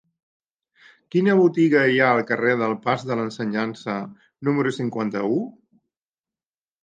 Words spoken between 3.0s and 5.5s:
de l'Ensenyança número cinquanta-u?